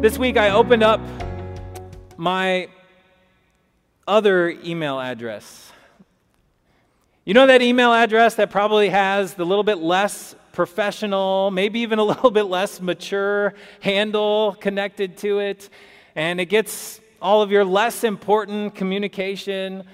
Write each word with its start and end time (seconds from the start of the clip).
This 0.00 0.16
week 0.16 0.38
I 0.38 0.48
opened 0.48 0.82
up 0.82 0.98
my 2.16 2.68
other 4.08 4.48
email 4.48 4.98
address. 4.98 5.70
You 7.26 7.34
know 7.34 7.46
that 7.46 7.60
email 7.60 7.92
address 7.92 8.36
that 8.36 8.50
probably 8.50 8.88
has 8.88 9.34
the 9.34 9.44
little 9.44 9.62
bit 9.62 9.76
less 9.76 10.34
professional, 10.52 11.50
maybe 11.50 11.80
even 11.80 11.98
a 11.98 12.04
little 12.12 12.30
bit 12.30 12.44
less 12.44 12.80
mature 12.80 13.52
handle 13.80 14.56
connected 14.58 15.18
to 15.18 15.40
it, 15.40 15.68
and 16.14 16.40
it 16.40 16.46
gets 16.46 17.02
all 17.20 17.42
of 17.42 17.50
your 17.50 17.66
less 17.66 18.02
important 18.02 18.74
communication, 18.74 19.84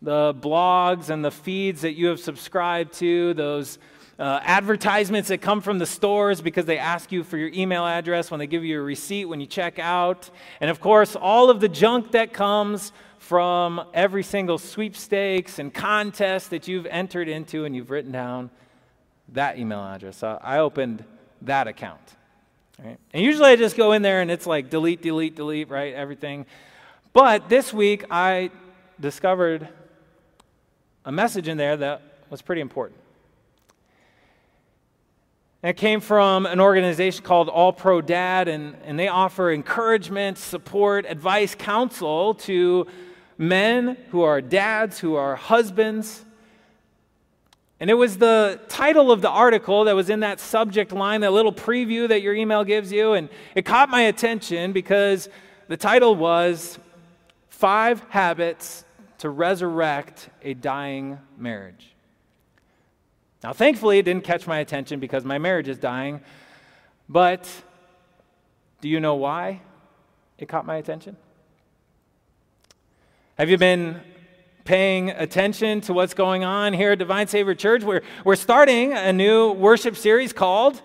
the 0.00 0.32
blogs 0.32 1.10
and 1.10 1.22
the 1.22 1.30
feeds 1.30 1.82
that 1.82 1.92
you 1.92 2.06
have 2.06 2.20
subscribed 2.20 2.94
to, 2.94 3.34
those 3.34 3.78
uh, 4.18 4.40
advertisements 4.42 5.28
that 5.28 5.38
come 5.38 5.60
from 5.60 5.78
the 5.78 5.86
stores 5.86 6.40
because 6.40 6.66
they 6.66 6.78
ask 6.78 7.12
you 7.12 7.22
for 7.22 7.36
your 7.36 7.50
email 7.54 7.86
address 7.86 8.30
when 8.30 8.40
they 8.40 8.46
give 8.46 8.64
you 8.64 8.80
a 8.80 8.82
receipt 8.82 9.26
when 9.26 9.40
you 9.40 9.46
check 9.46 9.78
out. 9.78 10.28
And 10.60 10.70
of 10.70 10.80
course, 10.80 11.14
all 11.14 11.50
of 11.50 11.60
the 11.60 11.68
junk 11.68 12.10
that 12.12 12.32
comes 12.32 12.92
from 13.18 13.80
every 13.94 14.22
single 14.22 14.58
sweepstakes 14.58 15.58
and 15.58 15.72
contest 15.72 16.50
that 16.50 16.66
you've 16.66 16.86
entered 16.86 17.28
into 17.28 17.64
and 17.64 17.76
you've 17.76 17.90
written 17.90 18.10
down 18.10 18.50
that 19.30 19.58
email 19.58 19.84
address. 19.84 20.16
So 20.16 20.38
I 20.42 20.58
opened 20.58 21.04
that 21.42 21.68
account. 21.68 22.00
Right? 22.82 22.98
And 23.12 23.24
usually 23.24 23.50
I 23.50 23.56
just 23.56 23.76
go 23.76 23.92
in 23.92 24.02
there 24.02 24.20
and 24.20 24.30
it's 24.30 24.46
like 24.46 24.70
delete, 24.70 25.02
delete, 25.02 25.36
delete, 25.36 25.68
right? 25.68 25.94
Everything. 25.94 26.46
But 27.12 27.48
this 27.48 27.72
week 27.72 28.04
I 28.10 28.50
discovered 28.98 29.68
a 31.04 31.12
message 31.12 31.46
in 31.46 31.56
there 31.56 31.76
that 31.76 32.02
was 32.30 32.42
pretty 32.42 32.60
important. 32.60 32.98
It 35.60 35.76
came 35.76 36.00
from 36.00 36.46
an 36.46 36.60
organization 36.60 37.24
called 37.24 37.48
All 37.48 37.72
Pro 37.72 38.00
Dad, 38.00 38.46
and, 38.46 38.76
and 38.84 38.96
they 38.96 39.08
offer 39.08 39.50
encouragement, 39.50 40.38
support, 40.38 41.04
advice, 41.04 41.56
counsel 41.56 42.34
to 42.34 42.86
men 43.38 43.96
who 44.10 44.22
are 44.22 44.40
dads, 44.40 45.00
who 45.00 45.16
are 45.16 45.34
husbands. 45.34 46.24
And 47.80 47.90
it 47.90 47.94
was 47.94 48.18
the 48.18 48.60
title 48.68 49.10
of 49.10 49.20
the 49.20 49.30
article 49.30 49.84
that 49.84 49.96
was 49.96 50.10
in 50.10 50.20
that 50.20 50.38
subject 50.38 50.92
line, 50.92 51.22
that 51.22 51.32
little 51.32 51.52
preview 51.52 52.06
that 52.06 52.22
your 52.22 52.34
email 52.34 52.62
gives 52.62 52.92
you. 52.92 53.14
And 53.14 53.28
it 53.56 53.64
caught 53.64 53.88
my 53.88 54.02
attention 54.02 54.72
because 54.72 55.28
the 55.66 55.76
title 55.76 56.14
was 56.14 56.78
Five 57.48 58.00
Habits 58.10 58.84
to 59.18 59.28
Resurrect 59.28 60.28
a 60.42 60.54
Dying 60.54 61.18
Marriage. 61.36 61.96
Now, 63.42 63.52
thankfully, 63.52 63.98
it 63.98 64.04
didn't 64.04 64.24
catch 64.24 64.46
my 64.46 64.58
attention 64.58 64.98
because 64.98 65.24
my 65.24 65.38
marriage 65.38 65.68
is 65.68 65.78
dying. 65.78 66.20
But 67.08 67.48
do 68.80 68.88
you 68.88 69.00
know 69.00 69.14
why 69.14 69.60
it 70.38 70.48
caught 70.48 70.66
my 70.66 70.76
attention? 70.76 71.16
Have 73.36 73.48
you 73.48 73.56
been 73.56 74.00
paying 74.64 75.10
attention 75.10 75.80
to 75.82 75.92
what's 75.92 76.14
going 76.14 76.44
on 76.44 76.72
here 76.72 76.92
at 76.92 76.98
Divine 76.98 77.28
Savior 77.28 77.54
Church? 77.54 77.84
We're, 77.84 78.02
we're 78.24 78.36
starting 78.36 78.92
a 78.92 79.12
new 79.12 79.52
worship 79.52 79.96
series 79.96 80.32
called 80.32 80.82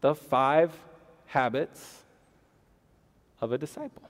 The 0.00 0.14
Five 0.14 0.72
Habits 1.26 2.02
of 3.40 3.52
a 3.52 3.58
Disciple. 3.58 4.02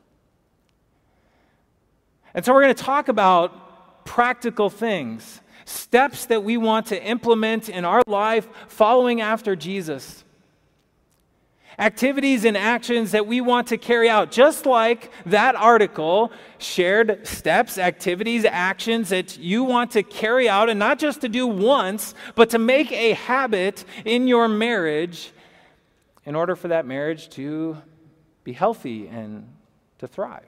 And 2.34 2.44
so 2.44 2.52
we're 2.52 2.62
going 2.62 2.74
to 2.74 2.82
talk 2.82 3.08
about 3.08 4.04
practical 4.04 4.68
things 4.68 5.40
steps 5.64 6.26
that 6.26 6.44
we 6.44 6.56
want 6.56 6.86
to 6.86 7.02
implement 7.02 7.68
in 7.68 7.84
our 7.84 8.02
life 8.06 8.48
following 8.68 9.20
after 9.20 9.56
Jesus. 9.56 10.24
Activities 11.78 12.44
and 12.44 12.56
actions 12.56 13.10
that 13.10 13.26
we 13.26 13.40
want 13.40 13.66
to 13.68 13.76
carry 13.76 14.08
out, 14.08 14.30
just 14.30 14.64
like 14.64 15.10
that 15.26 15.56
article 15.56 16.30
shared 16.58 17.26
steps, 17.26 17.78
activities, 17.78 18.44
actions 18.44 19.08
that 19.08 19.38
you 19.38 19.64
want 19.64 19.90
to 19.90 20.04
carry 20.04 20.48
out, 20.48 20.68
and 20.68 20.78
not 20.78 21.00
just 21.00 21.20
to 21.22 21.28
do 21.28 21.46
once, 21.46 22.14
but 22.36 22.50
to 22.50 22.58
make 22.58 22.92
a 22.92 23.14
habit 23.14 23.84
in 24.04 24.28
your 24.28 24.46
marriage 24.46 25.32
in 26.24 26.36
order 26.36 26.54
for 26.54 26.68
that 26.68 26.86
marriage 26.86 27.28
to 27.30 27.76
be 28.44 28.52
healthy 28.52 29.08
and 29.08 29.48
to 29.98 30.06
thrive. 30.06 30.46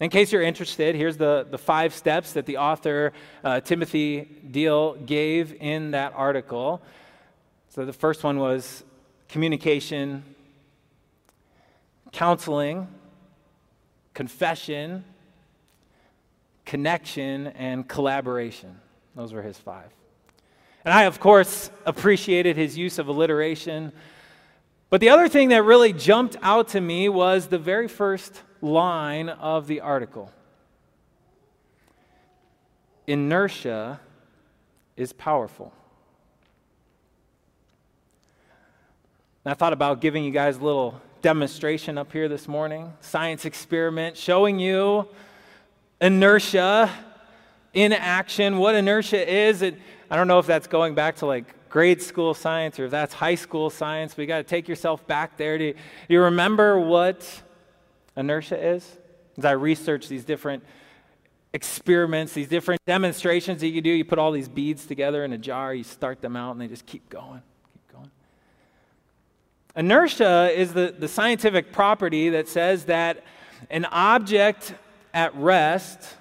In 0.00 0.10
case 0.10 0.30
you're 0.30 0.42
interested, 0.42 0.94
here's 0.94 1.16
the, 1.16 1.46
the 1.50 1.58
five 1.58 1.92
steps 1.92 2.34
that 2.34 2.46
the 2.46 2.58
author 2.58 3.12
uh, 3.42 3.60
Timothy 3.60 4.20
Deal 4.48 4.94
gave 4.94 5.54
in 5.60 5.90
that 5.90 6.12
article. 6.14 6.80
So 7.70 7.84
the 7.84 7.92
first 7.92 8.22
one 8.22 8.38
was 8.38 8.84
communication, 9.28 10.22
counseling, 12.12 12.86
confession, 14.14 15.04
connection, 16.64 17.48
and 17.48 17.88
collaboration. 17.88 18.78
Those 19.16 19.32
were 19.32 19.42
his 19.42 19.58
five. 19.58 19.92
And 20.84 20.94
I, 20.94 21.04
of 21.04 21.18
course, 21.18 21.72
appreciated 21.84 22.56
his 22.56 22.78
use 22.78 23.00
of 23.00 23.08
alliteration. 23.08 23.92
But 24.90 25.00
the 25.00 25.08
other 25.08 25.28
thing 25.28 25.48
that 25.48 25.64
really 25.64 25.92
jumped 25.92 26.36
out 26.40 26.68
to 26.68 26.80
me 26.80 27.08
was 27.08 27.48
the 27.48 27.58
very 27.58 27.88
first 27.88 28.42
line 28.60 29.28
of 29.28 29.66
the 29.66 29.80
article. 29.80 30.32
Inertia 33.06 34.00
is 34.96 35.12
powerful. 35.12 35.72
And 39.44 39.52
I 39.52 39.54
thought 39.54 39.72
about 39.72 40.00
giving 40.00 40.24
you 40.24 40.30
guys 40.30 40.58
a 40.58 40.64
little 40.64 41.00
demonstration 41.22 41.98
up 41.98 42.12
here 42.12 42.28
this 42.28 42.46
morning, 42.46 42.92
science 43.00 43.44
experiment 43.44 44.16
showing 44.16 44.58
you 44.58 45.08
inertia 46.00 46.90
in 47.72 47.92
action, 47.92 48.58
what 48.58 48.74
inertia 48.74 49.28
is. 49.28 49.62
It, 49.62 49.76
I 50.10 50.16
don't 50.16 50.28
know 50.28 50.38
if 50.38 50.46
that's 50.46 50.66
going 50.66 50.94
back 50.94 51.16
to 51.16 51.26
like 51.26 51.68
grade 51.68 52.02
school 52.02 52.34
science 52.34 52.78
or 52.78 52.86
if 52.86 52.90
that's 52.90 53.14
high 53.14 53.34
school 53.34 53.70
science, 53.70 54.14
but 54.14 54.22
you 54.22 54.28
got 54.28 54.38
to 54.38 54.44
take 54.44 54.68
yourself 54.68 55.06
back 55.06 55.36
there. 55.36 55.58
Do 55.58 55.64
you, 55.64 55.72
do 55.72 56.14
you 56.14 56.22
remember 56.22 56.78
what 56.78 57.42
inertia 58.18 58.62
is? 58.74 58.98
As 59.38 59.44
I 59.44 59.52
research 59.52 60.08
these 60.08 60.24
different 60.24 60.64
experiments, 61.52 62.32
these 62.32 62.48
different 62.48 62.80
demonstrations 62.86 63.60
that 63.60 63.68
you 63.68 63.80
do, 63.80 63.90
you 63.90 64.04
put 64.04 64.18
all 64.18 64.32
these 64.32 64.48
beads 64.48 64.84
together 64.84 65.24
in 65.24 65.32
a 65.32 65.38
jar, 65.38 65.72
you 65.72 65.84
start 65.84 66.20
them 66.20 66.36
out, 66.36 66.52
and 66.52 66.60
they 66.60 66.68
just 66.68 66.84
keep 66.84 67.08
going, 67.08 67.40
keep 67.72 67.92
going. 67.92 68.10
Inertia 69.76 70.50
is 70.54 70.72
the, 70.72 70.94
the 70.98 71.08
scientific 71.08 71.72
property 71.72 72.28
that 72.30 72.48
says 72.48 72.84
that 72.86 73.24
an 73.70 73.86
object 73.86 74.74
at 75.14 75.34
rest 75.36 76.16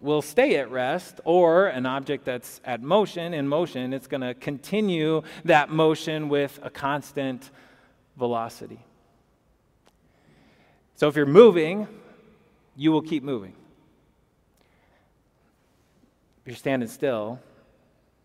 will 0.00 0.22
stay 0.22 0.56
at 0.56 0.70
rest, 0.70 1.20
or 1.24 1.68
an 1.68 1.86
object 1.86 2.26
that's 2.26 2.60
at 2.64 2.82
motion, 2.82 3.32
in 3.32 3.48
motion, 3.48 3.94
it's 3.94 4.06
going 4.06 4.20
to 4.20 4.34
continue 4.34 5.22
that 5.46 5.70
motion 5.70 6.28
with 6.28 6.58
a 6.62 6.68
constant 6.68 7.50
velocity. 8.18 8.84
So 10.96 11.08
if 11.08 11.16
you're 11.16 11.26
moving, 11.26 11.88
you 12.76 12.92
will 12.92 13.02
keep 13.02 13.22
moving. 13.22 13.54
If 16.40 16.48
you're 16.48 16.56
standing 16.56 16.88
still, 16.88 17.40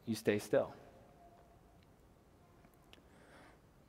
you 0.06 0.16
stay 0.16 0.40
still. 0.40 0.74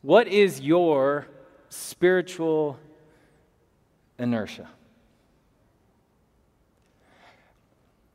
What 0.02 0.28
is 0.28 0.60
your 0.60 1.26
spiritual 1.68 2.78
inertia? 4.18 4.68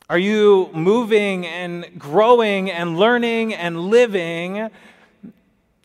Are 0.09 0.17
you 0.17 0.69
moving 0.73 1.45
and 1.45 1.99
growing 1.99 2.71
and 2.71 2.97
learning 2.97 3.53
and 3.53 3.79
living 3.79 4.69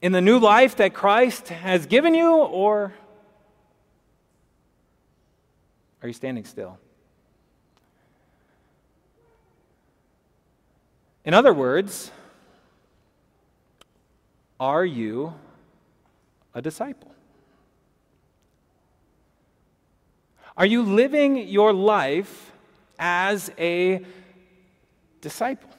in 0.02 0.12
the 0.12 0.20
new 0.20 0.38
life 0.38 0.76
that 0.76 0.94
Christ 0.94 1.49
has 1.49 1.87
given 1.87 2.14
you, 2.14 2.31
or 2.31 2.94
are 6.02 6.08
you 6.08 6.14
standing 6.14 6.44
still? 6.44 6.79
In 11.25 11.35
other 11.35 11.52
words, 11.52 12.11
are 14.58 14.85
you 14.85 15.35
a 16.55 16.62
disciple? 16.62 17.14
Are 20.56 20.67
you 20.67 20.82
living 20.82 21.49
your 21.49 21.73
life 21.73 22.53
as 22.99 23.50
a 23.58 24.05
disciple? 25.20 25.70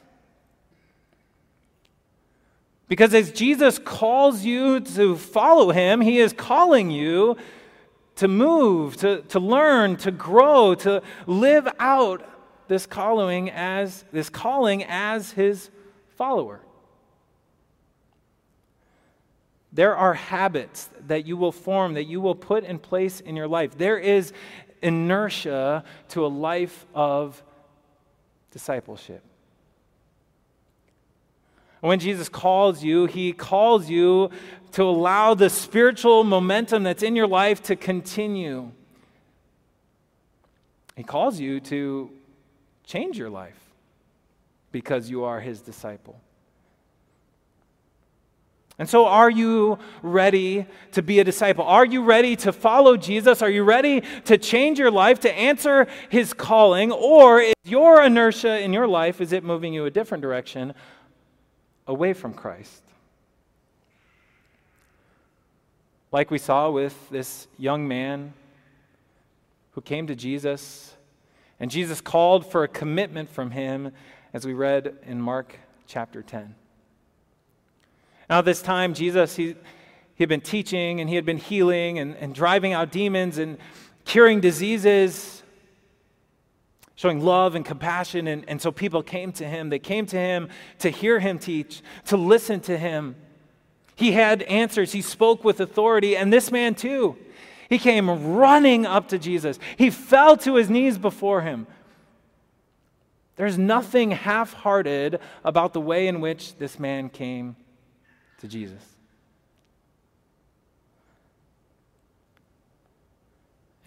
Because 2.87 3.13
as 3.13 3.31
Jesus 3.31 3.79
calls 3.79 4.43
you 4.43 4.79
to 4.81 5.15
follow 5.15 5.71
him, 5.71 6.01
he 6.01 6.17
is 6.17 6.33
calling 6.33 6.91
you 6.91 7.37
to 8.15 8.27
move, 8.27 8.97
to, 8.97 9.21
to 9.23 9.39
learn, 9.39 9.95
to 9.97 10.11
grow, 10.11 10.75
to 10.75 11.01
live 11.25 11.67
out 11.79 12.27
this 12.67 12.85
calling 12.85 13.49
as 13.49 14.05
this 14.11 14.29
calling 14.29 14.83
as 14.85 15.31
his 15.31 15.69
follower. 16.15 16.61
There 19.73 19.95
are 19.95 20.13
habits 20.13 20.89
that 21.07 21.25
you 21.25 21.37
will 21.37 21.51
form, 21.51 21.93
that 21.93 22.05
you 22.05 22.19
will 22.19 22.35
put 22.35 22.63
in 22.63 22.79
place 22.79 23.21
in 23.21 23.35
your 23.35 23.47
life. 23.47 23.77
There 23.77 23.97
is 23.97 24.33
inertia 24.81 25.83
to 26.09 26.25
a 26.25 26.27
life 26.27 26.85
of 26.93 27.41
discipleship. 28.51 29.23
When 31.81 31.99
Jesus 31.99 32.29
calls 32.29 32.83
you, 32.83 33.07
he 33.07 33.33
calls 33.33 33.89
you 33.89 34.29
to 34.73 34.83
allow 34.83 35.33
the 35.33 35.49
spiritual 35.49 36.23
momentum 36.23 36.83
that's 36.83 37.03
in 37.03 37.15
your 37.15 37.27
life 37.27 37.61
to 37.63 37.75
continue. 37.75 38.71
He 40.95 41.03
calls 41.03 41.39
you 41.39 41.59
to 41.61 42.11
change 42.85 43.17
your 43.17 43.29
life 43.29 43.59
because 44.71 45.09
you 45.09 45.23
are 45.23 45.39
his 45.39 45.61
disciple. 45.61 46.19
And 48.77 48.89
so, 48.89 49.05
are 49.05 49.29
you 49.29 49.77
ready 50.01 50.65
to 50.93 51.01
be 51.01 51.19
a 51.19 51.23
disciple? 51.23 51.63
Are 51.65 51.85
you 51.85 52.03
ready 52.03 52.35
to 52.37 52.51
follow 52.51 52.97
Jesus? 52.97 53.41
Are 53.41 53.49
you 53.49 53.63
ready 53.63 54.01
to 54.25 54.37
change 54.37 54.79
your 54.79 54.89
life, 54.89 55.19
to 55.19 55.31
answer 55.31 55.87
his 56.09 56.33
calling? 56.33 56.91
Or 56.91 57.41
is 57.41 57.53
your 57.63 58.01
inertia 58.01 58.59
in 58.59 58.73
your 58.73 58.87
life, 58.87 59.21
is 59.21 59.33
it 59.33 59.43
moving 59.43 59.73
you 59.73 59.85
a 59.85 59.91
different 59.91 60.21
direction 60.21 60.73
away 61.87 62.13
from 62.13 62.33
Christ? 62.33 62.81
Like 66.11 66.29
we 66.29 66.37
saw 66.37 66.69
with 66.69 67.09
this 67.09 67.47
young 67.57 67.87
man 67.87 68.33
who 69.71 69.81
came 69.81 70.07
to 70.07 70.15
Jesus, 70.15 70.95
and 71.59 71.71
Jesus 71.71 72.01
called 72.01 72.45
for 72.45 72.63
a 72.63 72.67
commitment 72.67 73.29
from 73.29 73.51
him, 73.51 73.91
as 74.33 74.45
we 74.45 74.53
read 74.53 74.97
in 75.05 75.21
Mark 75.21 75.57
chapter 75.87 76.21
10. 76.21 76.55
Now, 78.29 78.41
this 78.41 78.61
time, 78.61 78.93
Jesus, 78.93 79.35
he, 79.35 79.55
he 80.15 80.23
had 80.23 80.29
been 80.29 80.41
teaching 80.41 81.01
and 81.01 81.09
he 81.09 81.15
had 81.15 81.25
been 81.25 81.37
healing 81.37 81.99
and, 81.99 82.15
and 82.15 82.33
driving 82.33 82.73
out 82.73 82.91
demons 82.91 83.37
and 83.37 83.57
curing 84.05 84.39
diseases, 84.39 85.40
showing 87.01 87.19
love 87.19 87.55
and 87.55 87.65
compassion. 87.65 88.27
And, 88.27 88.47
and 88.47 88.61
so 88.61 88.71
people 88.71 89.01
came 89.01 89.31
to 89.33 89.43
him. 89.47 89.69
They 89.69 89.79
came 89.79 90.05
to 90.05 90.17
him 90.17 90.49
to 90.79 90.91
hear 90.91 91.19
him 91.19 91.39
teach, 91.39 91.81
to 92.05 92.15
listen 92.15 92.59
to 92.61 92.77
him. 92.77 93.15
He 93.95 94.11
had 94.11 94.43
answers, 94.43 94.91
he 94.91 95.01
spoke 95.01 95.43
with 95.43 95.59
authority. 95.59 96.15
And 96.15 96.31
this 96.31 96.51
man, 96.51 96.75
too, 96.75 97.17
he 97.69 97.79
came 97.79 98.35
running 98.35 98.85
up 98.85 99.07
to 99.07 99.17
Jesus. 99.17 99.57
He 99.77 99.89
fell 99.89 100.37
to 100.37 100.55
his 100.57 100.69
knees 100.69 100.99
before 100.99 101.41
him. 101.41 101.65
There's 103.35 103.57
nothing 103.57 104.11
half 104.11 104.53
hearted 104.53 105.19
about 105.43 105.73
the 105.73 105.81
way 105.81 106.07
in 106.07 106.21
which 106.21 106.55
this 106.57 106.77
man 106.77 107.09
came 107.09 107.55
to 108.41 108.47
Jesus. 108.47 108.83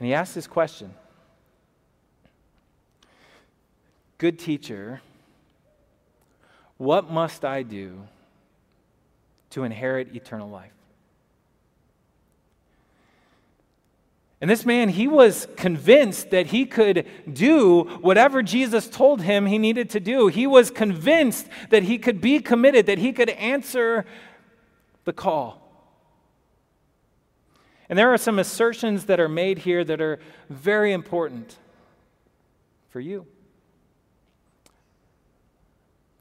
And 0.01 0.09
he 0.09 0.15
asked 0.15 0.35
this 0.35 0.49
question 0.49 0.93
Good 4.25 4.38
teacher, 4.38 5.03
what 6.79 7.11
must 7.11 7.44
I 7.44 7.62
do 7.62 8.09
to 9.50 9.65
inherit 9.65 10.17
eternal 10.17 10.49
life? 10.49 10.73
And 14.41 14.49
this 14.49 14.65
man, 14.65 14.88
he 14.88 15.09
was 15.09 15.47
convinced 15.59 16.31
that 16.31 16.47
he 16.47 16.65
could 16.65 17.06
do 17.31 17.82
whatever 18.00 18.43
Jesus 18.43 18.88
told 18.88 19.21
him 19.21 19.44
he 19.44 19.59
needed 19.59 19.91
to 19.91 20.00
do. 20.00 20.29
He 20.29 20.47
was 20.47 20.70
convinced 20.70 21.47
that 21.69 21.82
he 21.82 21.99
could 21.99 22.23
be 22.23 22.41
committed, 22.41 22.87
that 22.87 22.97
he 22.97 23.12
could 23.12 23.29
answer 23.29 24.06
the 25.05 25.12
call. 25.12 25.61
And 27.91 27.99
there 27.99 28.11
are 28.11 28.17
some 28.17 28.38
assertions 28.38 29.05
that 29.05 29.20
are 29.20 29.29
made 29.29 29.59
here 29.59 29.85
that 29.85 30.00
are 30.00 30.19
very 30.49 30.94
important 30.94 31.59
for 32.88 33.00
you. 33.00 33.27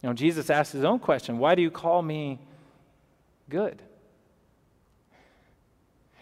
You 0.03 0.09
know, 0.09 0.13
Jesus 0.13 0.50
asked 0.50 0.73
his 0.73 0.83
own 0.83 1.00
question 1.00 1.39
Why 1.39 1.55
do 1.55 1.61
you 1.61 1.71
call 1.71 2.01
me 2.01 2.38
good? 3.50 3.81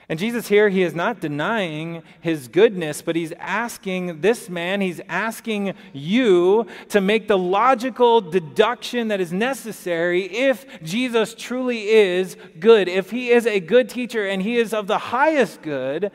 And 0.07 0.19
Jesus 0.19 0.49
here, 0.49 0.67
he 0.67 0.83
is 0.83 0.93
not 0.93 1.21
denying 1.21 2.03
his 2.19 2.49
goodness, 2.49 3.01
but 3.01 3.15
he's 3.15 3.31
asking 3.39 4.19
this 4.19 4.49
man, 4.49 4.81
he's 4.81 4.99
asking 5.07 5.73
you 5.93 6.67
to 6.89 6.99
make 6.99 7.29
the 7.29 7.37
logical 7.37 8.19
deduction 8.19 9.07
that 9.07 9.21
is 9.21 9.31
necessary 9.31 10.23
if 10.23 10.65
Jesus 10.83 11.33
truly 11.33 11.87
is 11.87 12.35
good. 12.59 12.89
If 12.89 13.09
he 13.09 13.29
is 13.29 13.47
a 13.47 13.61
good 13.61 13.87
teacher 13.87 14.27
and 14.27 14.41
he 14.41 14.57
is 14.57 14.73
of 14.73 14.85
the 14.87 14.97
highest 14.97 15.61
good, 15.61 16.11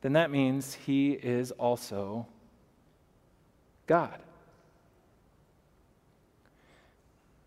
then 0.00 0.14
that 0.14 0.32
means 0.32 0.74
he 0.74 1.12
is 1.12 1.52
also 1.52 2.26
God. 3.86 4.23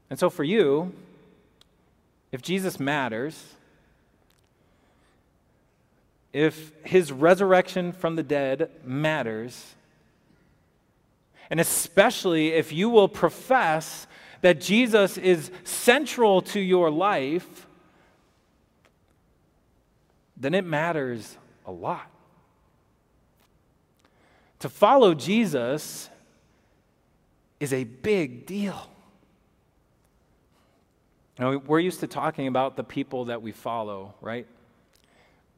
And 0.10 0.18
so 0.18 0.30
for 0.30 0.44
you, 0.44 0.94
if 2.32 2.42
Jesus 2.42 2.80
matters, 2.80 3.56
if 6.34 6.72
his 6.84 7.12
resurrection 7.12 7.92
from 7.92 8.16
the 8.16 8.24
dead 8.24 8.70
matters, 8.84 9.76
and 11.50 11.60
especially 11.60 12.50
if 12.50 12.72
you 12.72 12.90
will 12.90 13.08
profess 13.08 14.08
that 14.42 14.62
Jesus 14.62 15.18
is 15.18 15.50
central 15.64 16.42
to 16.42 16.60
your 16.60 16.92
life, 16.92 17.66
then 20.36 20.54
it 20.54 20.66
matters 20.66 21.38
a 21.66 21.72
lot. 21.72 22.10
To 24.60 24.70
follow 24.70 25.14
Jesus 25.14 26.10
is 27.60 27.74
a 27.74 27.84
big 27.84 28.46
deal. 28.46 28.90
We're 31.40 31.80
used 31.80 32.00
to 32.00 32.08
talking 32.08 32.48
about 32.48 32.76
the 32.76 32.84
people 32.84 33.26
that 33.26 33.42
we 33.42 33.52
follow, 33.52 34.16
right? 34.22 34.48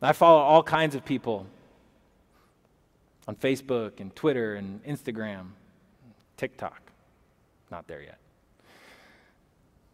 I 0.01 0.11
follow 0.13 0.39
all 0.39 0.63
kinds 0.63 0.95
of 0.95 1.05
people 1.05 1.45
on 3.27 3.35
Facebook 3.35 3.99
and 3.99 4.13
Twitter 4.15 4.55
and 4.55 4.83
Instagram, 4.83 5.49
TikTok. 6.35 6.81
Not 7.71 7.87
there 7.87 8.01
yet. 8.01 8.17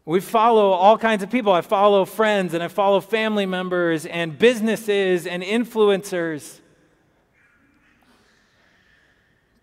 We 0.04 0.20
follow 0.20 0.70
all 0.70 0.96
kinds 0.96 1.22
of 1.22 1.30
people. 1.30 1.52
I 1.52 1.60
follow 1.60 2.04
friends 2.04 2.54
and 2.54 2.62
I 2.62 2.68
follow 2.68 3.00
family 3.00 3.46
members 3.46 4.06
and 4.06 4.38
businesses 4.38 5.26
and 5.26 5.42
influencers. 5.42 6.60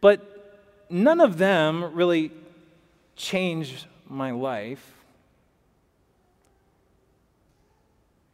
But 0.01 0.86
none 0.89 1.22
of 1.22 1.38
them 1.38 1.96
really 1.96 2.32
changed 3.15 3.88
my 4.08 4.32
life. 4.32 4.94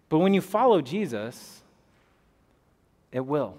But 0.09 0.19
when 0.19 0.33
you 0.33 0.41
follow 0.41 0.81
Jesus, 0.81 1.61
it 3.11 3.25
will. 3.25 3.57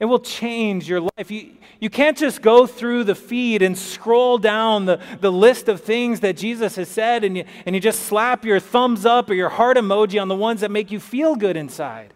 It 0.00 0.04
will 0.04 0.20
change 0.20 0.88
your 0.88 1.00
life. 1.00 1.30
You, 1.30 1.54
you 1.80 1.90
can't 1.90 2.16
just 2.16 2.40
go 2.40 2.66
through 2.66 3.04
the 3.04 3.16
feed 3.16 3.62
and 3.62 3.76
scroll 3.76 4.38
down 4.38 4.86
the, 4.86 5.00
the 5.20 5.32
list 5.32 5.68
of 5.68 5.80
things 5.80 6.20
that 6.20 6.36
Jesus 6.36 6.76
has 6.76 6.88
said 6.88 7.24
and 7.24 7.36
you, 7.36 7.44
and 7.66 7.74
you 7.74 7.80
just 7.80 8.04
slap 8.04 8.44
your 8.44 8.60
thumbs 8.60 9.04
up 9.04 9.28
or 9.28 9.34
your 9.34 9.48
heart 9.48 9.76
emoji 9.76 10.20
on 10.20 10.28
the 10.28 10.36
ones 10.36 10.60
that 10.60 10.70
make 10.70 10.92
you 10.92 11.00
feel 11.00 11.34
good 11.34 11.56
inside. 11.56 12.14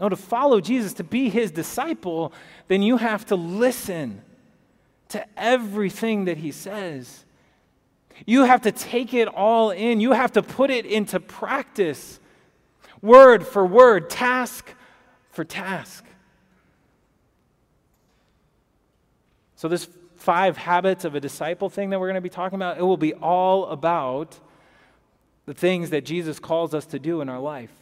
No, 0.00 0.08
to 0.08 0.16
follow 0.16 0.60
Jesus, 0.60 0.94
to 0.94 1.04
be 1.04 1.28
his 1.28 1.50
disciple, 1.50 2.32
then 2.68 2.82
you 2.82 2.96
have 2.96 3.24
to 3.26 3.36
listen 3.36 4.22
to 5.10 5.24
everything 5.36 6.24
that 6.24 6.38
he 6.38 6.50
says. 6.50 7.24
You 8.26 8.44
have 8.44 8.62
to 8.62 8.72
take 8.72 9.14
it 9.14 9.28
all 9.28 9.70
in, 9.70 10.00
you 10.00 10.12
have 10.12 10.32
to 10.32 10.42
put 10.42 10.70
it 10.70 10.86
into 10.86 11.20
practice, 11.20 12.20
word 13.02 13.46
for 13.46 13.64
word, 13.64 14.10
task 14.10 14.74
for 15.30 15.44
task. 15.44 16.04
So, 19.56 19.68
this 19.68 19.88
five 20.16 20.56
habits 20.56 21.04
of 21.04 21.14
a 21.14 21.20
disciple 21.20 21.70
thing 21.70 21.90
that 21.90 21.98
we're 21.98 22.06
going 22.06 22.14
to 22.14 22.20
be 22.20 22.28
talking 22.28 22.56
about, 22.56 22.78
it 22.78 22.82
will 22.82 22.96
be 22.96 23.14
all 23.14 23.66
about 23.66 24.38
the 25.46 25.54
things 25.54 25.90
that 25.90 26.04
Jesus 26.04 26.38
calls 26.38 26.74
us 26.74 26.86
to 26.86 26.98
do 26.98 27.20
in 27.20 27.28
our 27.28 27.40
life. 27.40 27.72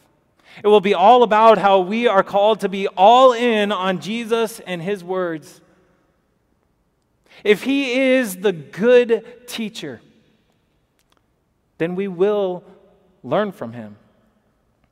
It 0.63 0.67
will 0.67 0.81
be 0.81 0.93
all 0.93 1.21
about 1.21 1.57
how 1.57 1.79
we 1.79 2.07
are 2.07 2.23
called 2.23 2.61
to 2.61 2.69
be 2.69 2.87
all 2.87 3.33
in 3.33 3.71
on 3.71 3.99
Jesus 3.99 4.59
and 4.61 4.81
his 4.81 5.03
words. 5.03 5.61
If 7.43 7.63
he 7.63 7.93
is 7.93 8.37
the 8.37 8.51
good 8.51 9.47
teacher, 9.47 10.01
then 11.79 11.95
we 11.95 12.07
will 12.07 12.63
learn 13.23 13.51
from 13.51 13.73
him. 13.73 13.97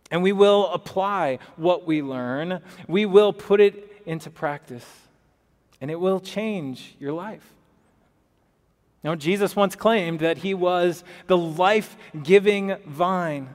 And 0.10 0.24
we 0.24 0.32
will 0.32 0.68
apply 0.68 1.40
what 1.58 1.86
we 1.86 2.02
learn. 2.02 2.62
We 2.88 3.06
will 3.06 3.34
put 3.34 3.62
it 3.62 4.02
into 4.06 4.32
practice. 4.32 4.86
And 5.80 5.92
it 5.92 6.00
will 6.00 6.20
change 6.20 6.96
your 7.00 7.14
life. 7.14 7.54
Know, 9.04 9.16
Jesus 9.16 9.56
once 9.56 9.76
claimed 9.76 10.20
that 10.20 10.40
he 10.40 10.54
was 10.54 11.04
the 11.28 11.38
life 11.38 11.96
giving 12.24 12.76
vine 12.86 13.48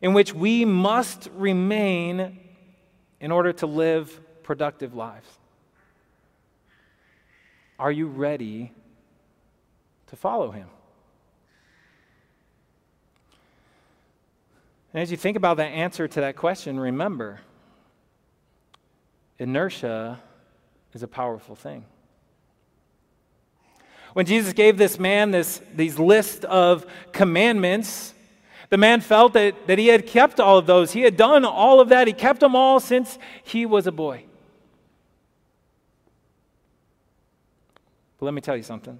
in 0.00 0.12
which 0.12 0.34
we 0.34 0.64
must 0.64 1.28
remain 1.36 2.40
in 3.20 3.30
order 3.30 3.52
to 3.52 3.66
live 3.66 4.20
productive 4.42 4.94
lives. 4.94 5.28
Are 7.78 7.92
you 7.92 8.08
ready 8.08 8.72
to 10.08 10.16
follow 10.16 10.50
him? 10.50 10.66
And 14.92 15.02
as 15.02 15.10
you 15.10 15.16
think 15.16 15.36
about 15.36 15.56
the 15.56 15.64
answer 15.64 16.06
to 16.06 16.20
that 16.20 16.36
question, 16.36 16.78
remember 16.78 17.40
inertia 19.38 20.20
is 20.92 21.02
a 21.02 21.08
powerful 21.08 21.56
thing. 21.56 21.84
When 24.12 24.26
Jesus 24.26 24.52
gave 24.52 24.76
this 24.76 24.98
man 24.98 25.30
this 25.30 25.62
these 25.74 25.98
list 25.98 26.44
of 26.44 26.86
commandments, 27.12 28.12
the 28.68 28.76
man 28.76 29.00
felt 29.00 29.32
that, 29.32 29.66
that 29.66 29.78
he 29.78 29.88
had 29.88 30.06
kept 30.06 30.38
all 30.38 30.58
of 30.58 30.66
those. 30.66 30.92
He 30.92 31.00
had 31.00 31.16
done 31.16 31.44
all 31.44 31.80
of 31.80 31.88
that. 31.88 32.06
He 32.06 32.12
kept 32.12 32.40
them 32.40 32.54
all 32.54 32.78
since 32.78 33.18
he 33.42 33.64
was 33.66 33.86
a 33.86 33.92
boy. 33.92 34.24
But 38.18 38.26
let 38.26 38.34
me 38.34 38.40
tell 38.40 38.56
you 38.56 38.62
something 38.62 38.98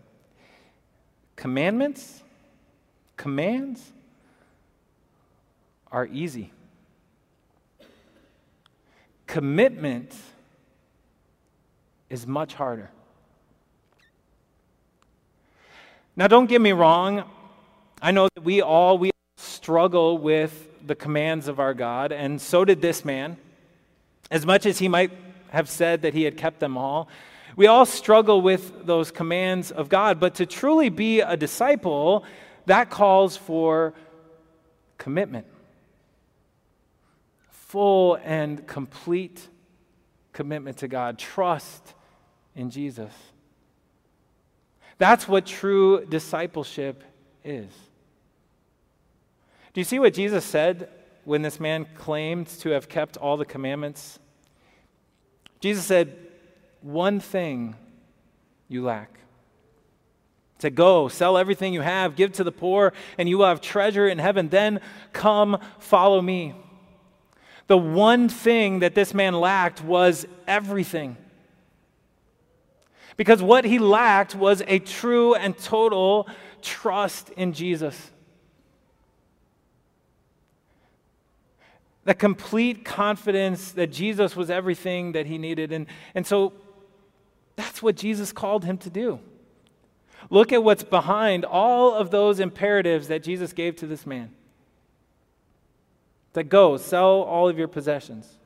commandments, 1.37 2.23
commands, 3.17 3.93
are 5.93 6.07
easy. 6.07 6.51
Commitment 9.27 10.15
is 12.09 12.27
much 12.27 12.55
harder. 12.55 12.91
Now, 16.17 16.27
don't 16.27 16.47
get 16.47 16.61
me 16.61 16.73
wrong. 16.73 17.25
I 18.01 18.11
know 18.11 18.29
that 18.35 18.43
we 18.43 18.61
all 18.61 18.99
we 18.99 19.11
struggle 19.37 20.19
with 20.19 20.69
the 20.87 20.95
commands 20.95 21.47
of 21.47 21.61
our 21.61 21.75
God, 21.75 22.11
and 22.11 22.41
so 22.41 22.65
did 22.65 22.83
this 22.83 23.05
man. 23.05 23.37
As 24.31 24.45
much 24.45 24.67
as 24.67 24.79
he 24.79 24.89
might 24.89 25.13
have 25.51 25.69
said 25.69 26.03
that 26.03 26.15
he 26.15 26.25
had 26.25 26.37
kept 26.37 26.59
them 26.59 26.77
all, 26.77 27.09
we 27.55 27.67
all 27.67 27.85
struggle 27.85 28.41
with 28.41 28.87
those 28.87 29.11
commands 29.11 29.71
of 29.71 29.89
God. 29.91 30.19
But 30.19 30.37
to 30.37 30.47
truly 30.47 30.89
be 30.89 31.21
a 31.21 31.37
disciple, 31.37 32.25
that 32.67 32.89
calls 32.89 33.37
for 33.37 33.93
commitment 34.97 35.47
full 37.73 38.19
and 38.23 38.67
complete 38.67 39.49
commitment 40.35 40.77
to 40.77 40.89
God, 40.89 41.19
trust 41.19 41.95
in 42.55 42.69
Jesus. 42.69 43.11
That's 44.99 45.27
what 45.27 45.47
true 45.47 46.05
discipleship 46.05 47.03
is. 47.43 47.71
Do 49.73 49.81
you 49.81 49.87
see 49.87 49.99
what 49.99 50.13
Jesus 50.13 50.45
said 50.45 50.91
when 51.25 51.41
this 51.41 51.59
man 51.59 51.87
claimed 51.95 52.49
to 52.61 52.69
have 52.71 52.91
kept 52.91 53.17
all 53.17 53.39
the 53.39 53.47
commandments? 53.47 54.19
Jesus 55.61 55.87
said, 55.87 56.15
One 56.83 57.21
thing 57.21 57.75
you 58.69 58.85
lack. 58.85 59.19
To 60.59 60.69
go, 60.69 61.09
sell 61.09 61.39
everything 61.39 61.73
you 61.73 61.81
have, 61.81 62.17
give 62.17 62.33
to 62.33 62.45
the 62.45 62.53
poor, 62.53 62.93
and 63.17 63.31
you 63.31 63.39
will 63.39 63.47
have 63.47 63.63
treasure 63.63 64.07
in 64.07 64.19
heaven. 64.19 64.51
Then 64.51 64.83
come, 65.15 65.59
follow 65.79 66.21
me. 66.21 66.55
The 67.67 67.79
one 67.79 68.29
thing 68.29 68.81
that 68.81 68.95
this 68.95 69.15
man 69.15 69.35
lacked 69.35 69.83
was 69.83 70.27
everything. 70.47 71.17
Because 73.17 73.43
what 73.43 73.65
he 73.65 73.79
lacked 73.79 74.35
was 74.35 74.63
a 74.67 74.79
true 74.79 75.35
and 75.35 75.57
total 75.57 76.29
trust 76.61 77.31
in 77.31 77.53
Jesus. 77.53 78.11
The 82.05 82.15
complete 82.15 82.85
confidence 82.85 83.73
that 83.73 83.93
Jesus 83.93 84.35
was 84.35 84.51
everything 84.51 85.13
that 85.13 85.27
he 85.27 85.39
needed. 85.39 85.73
And, 85.73 85.87
and 86.15 86.27
so 86.27 86.53
that's 87.55 87.83
what 87.83 87.97
Jesus 87.97 88.33
called 88.33 88.65
him 88.65 88.77
to 88.79 88.91
do. 88.91 89.21
Look 90.31 90.53
at 90.53 90.65
what's 90.65 90.83
behind 90.83 91.45
all 91.45 91.95
of 91.95 92.11
those 92.11 92.41
imperatives 92.41 93.09
that 93.09 93.23
Jesus 93.23 93.53
gave 93.53 93.77
to 93.77 93.87
this 93.87 94.07
man 94.07 94.35
that 96.33 96.45
go, 96.45 96.77
sell 96.77 97.23
all 97.23 97.49
of 97.49 97.59
your 97.59 97.69
possessions. 97.69 98.39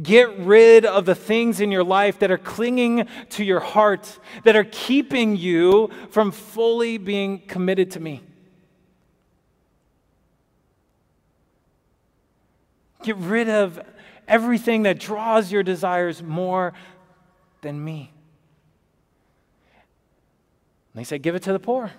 Get 0.00 0.38
rid 0.38 0.86
of 0.86 1.04
the 1.04 1.14
things 1.14 1.60
in 1.60 1.70
your 1.70 1.84
life 1.84 2.18
that 2.20 2.30
are 2.30 2.38
clinging 2.38 3.06
to 3.30 3.44
your 3.44 3.60
heart, 3.60 4.18
that 4.44 4.56
are 4.56 4.64
keeping 4.64 5.36
you 5.36 5.90
from 6.10 6.30
fully 6.30 6.96
being 6.96 7.40
committed 7.40 7.90
to 7.92 8.00
me. 8.00 8.22
Get 13.02 13.16
rid 13.16 13.48
of 13.48 13.80
everything 14.26 14.84
that 14.84 14.98
draws 14.98 15.52
your 15.52 15.62
desires 15.62 16.22
more 16.22 16.72
than 17.60 17.84
me. 17.84 18.12
And 20.94 21.00
they 21.00 21.04
said, 21.04 21.22
Give 21.22 21.34
it 21.34 21.42
to 21.42 21.52
the 21.52 21.58
poor. 21.58 21.90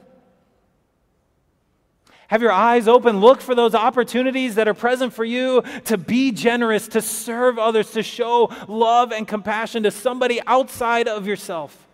Have 2.30 2.42
your 2.42 2.52
eyes 2.52 2.88
open. 2.88 3.20
Look 3.20 3.42
for 3.42 3.54
those 3.54 3.76
opportunities 3.76 4.56
that 4.56 4.68
are 4.68 4.74
present 4.74 5.14
for 5.14 5.26
you 5.26 5.62
to 5.86 5.98
be 5.98 6.32
generous, 6.32 6.88
to 6.90 7.02
serve 7.02 7.60
others, 7.60 7.92
to 7.92 8.04
show 8.04 8.50
love 8.68 9.12
and 9.12 9.28
compassion 9.28 9.84
to 9.84 9.92
somebody 9.92 10.42
outside 10.48 11.08
of 11.08 11.28
yourself. 11.28 11.88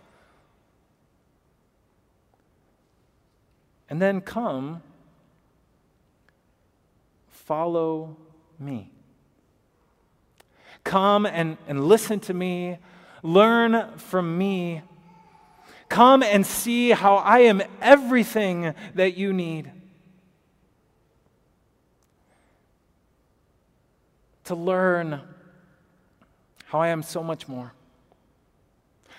And 3.88 4.00
then 4.00 4.20
come, 4.20 4.82
follow 7.28 8.16
me. 8.58 8.90
Come 10.84 11.26
and, 11.26 11.58
and 11.66 11.84
listen 11.84 12.20
to 12.20 12.34
me, 12.34 12.78
learn 13.22 13.98
from 13.98 14.38
me. 14.38 14.82
Come 15.88 16.22
and 16.22 16.46
see 16.46 16.90
how 16.90 17.16
I 17.16 17.40
am 17.40 17.62
everything 17.82 18.74
that 18.94 19.16
you 19.16 19.32
need. 19.32 19.72
To 24.50 24.56
learn 24.56 25.20
how 26.64 26.80
I 26.80 26.88
am 26.88 27.04
so 27.04 27.22
much 27.22 27.46
more. 27.46 27.72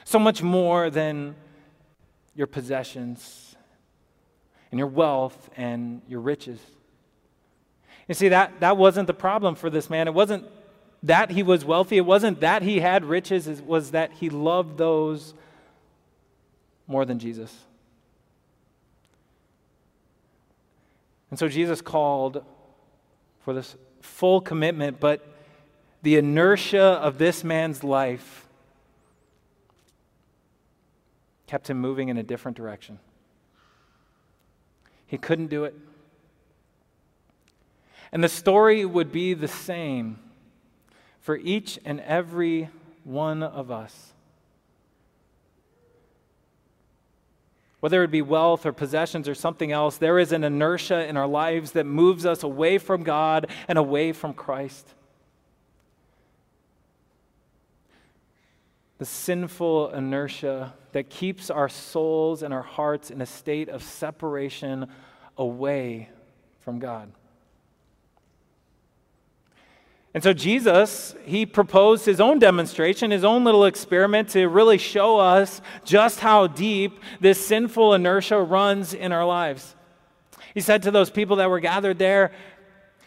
So 0.04 0.20
much 0.20 0.44
more 0.44 0.90
than 0.90 1.36
your 2.36 2.48
possessions 2.48 3.56
and 4.72 4.78
your 4.78 4.90
wealth 4.90 5.50
and 5.56 6.02
your 6.06 6.20
riches. 6.20 6.60
You 8.10 8.14
see, 8.14 8.28
that, 8.28 8.60
that 8.60 8.76
wasn't 8.76 9.08
the 9.08 9.14
problem 9.14 9.56
for 9.56 9.70
this 9.70 9.90
man. 9.90 10.10
It 10.10 10.14
wasn't 10.14 10.44
that 11.04 11.32
he 11.32 11.44
was 11.44 11.64
wealthy, 11.64 11.96
it 11.96 12.06
wasn't 12.06 12.42
that 12.42 12.62
he 12.62 12.82
had 12.82 13.06
riches, 13.06 13.48
it 13.48 13.66
was 13.66 13.92
that 13.92 14.12
he 14.12 14.30
loved 14.30 14.78
those 14.78 15.34
more 16.88 17.06
than 17.06 17.20
Jesus. 17.20 17.56
And 21.30 21.40
so 21.40 21.48
Jesus 21.48 21.82
called 21.82 22.44
for 23.40 23.54
this 23.54 23.78
full 24.02 24.42
commitment, 24.42 25.00
but 25.00 25.26
the 26.02 26.18
inertia 26.18 26.82
of 26.82 27.18
this 27.18 27.44
man's 27.44 27.84
life 27.84 28.48
kept 31.48 31.70
him 31.70 31.78
moving 31.78 32.10
in 32.10 32.18
a 32.18 32.24
different 32.24 32.58
direction. 32.58 33.00
He 35.06 35.18
couldn't 35.18 35.48
do 35.48 35.66
it. 35.66 35.76
And 38.12 38.24
the 38.24 38.30
story 38.30 38.86
would 38.86 39.12
be 39.12 39.34
the 39.34 39.48
same 39.48 40.20
for 41.20 41.38
each 41.38 41.80
and 41.86 42.00
every 42.02 42.70
one 43.04 43.44
of 43.44 43.70
us. 43.72 44.14
Whether 47.82 48.04
it 48.04 48.12
be 48.12 48.22
wealth 48.22 48.66
or 48.66 48.72
possessions 48.72 49.28
or 49.28 49.36
something 49.36 49.72
else, 49.72 49.98
there 49.98 50.20
is 50.20 50.32
an 50.32 50.44
inertia 50.44 51.08
in 51.08 51.18
our 51.18 51.28
lives 51.28 51.72
that 51.72 51.86
moves 51.86 52.26
us 52.26 52.44
away 52.44 52.78
from 52.78 53.04
God 53.04 53.48
and 53.68 53.78
away 53.78 54.14
from 54.14 54.34
Christ. 54.34 54.88
The 59.00 59.06
sinful 59.06 59.90
inertia 59.90 60.74
that 60.92 61.10
keeps 61.10 61.50
our 61.50 61.68
souls 61.68 62.44
and 62.44 62.54
our 62.54 62.62
hearts 62.62 63.10
in 63.10 63.20
a 63.20 63.26
state 63.26 63.68
of 63.68 63.82
separation 63.82 64.88
away 65.36 66.10
from 66.60 66.78
God. 66.78 67.12
And 70.14 70.22
so 70.22 70.34
Jesus, 70.34 71.16
he 71.24 71.46
proposed 71.46 72.06
his 72.06 72.20
own 72.20 72.38
demonstration, 72.38 73.12
his 73.12 73.24
own 73.24 73.46
little 73.46 73.66
experiment 73.66 74.30
to 74.30 74.48
really 74.48 74.78
show 74.78 75.18
us 75.18 75.62
just 75.86 76.20
how 76.20 76.48
deep 76.48 77.00
this 77.22 77.44
sinful 77.46 77.94
inertia 77.94 78.42
runs 78.42 78.94
in 78.94 79.14
our 79.14 79.26
lives. 79.26 79.76
He 80.54 80.60
said 80.60 80.84
to 80.84 80.92
those 80.92 81.10
people 81.10 81.38
that 81.38 81.50
were 81.50 81.62
gathered 81.62 81.98
there, 81.98 82.34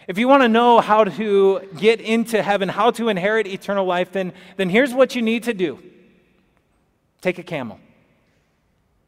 if 0.09 0.19
you 0.19 0.29
want 0.29 0.43
to 0.43 0.49
know 0.49 0.81
how 0.81 1.05
to 1.05 1.61
get 1.79 2.01
into 2.01 2.43
heaven, 2.43 2.69
how 2.69 2.91
to 2.93 3.09
inherit 3.09 3.47
eternal 3.47 3.87
life, 3.87 4.13
then, 4.13 4.33
then 4.57 4.69
here's 4.71 4.93
what 4.93 5.15
you 5.15 5.23
need 5.23 5.45
to 5.45 5.55
do 5.55 5.79
take 7.21 7.39
a 7.39 7.43
camel. 7.43 7.81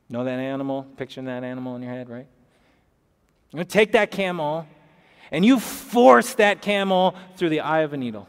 Know 0.09 0.25
that 0.25 0.39
animal? 0.39 0.87
Picturing 0.97 1.27
that 1.27 1.45
animal 1.45 1.77
in 1.77 1.83
your 1.83 1.93
head, 1.93 2.09
right? 2.09 2.27
To 3.55 3.65
take 3.65 3.93
that 3.93 4.11
camel 4.11 4.67
and 5.31 5.45
you 5.45 5.59
force 5.59 6.35
that 6.35 6.63
camel 6.63 7.15
through 7.37 7.51
the 7.51 7.61
eye 7.61 7.81
of 7.81 7.93
a 7.93 7.97
needle. 7.97 8.29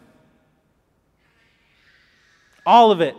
All 2.65 2.91
of 2.91 3.01
it. 3.01 3.15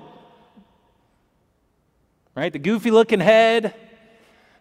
Right? 2.34 2.52
The 2.52 2.58
goofy 2.58 2.90
looking 2.90 3.20
head, 3.20 3.74